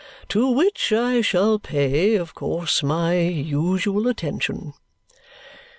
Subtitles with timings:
[0.29, 4.73] "To which I shall pay, of course, my usual attention."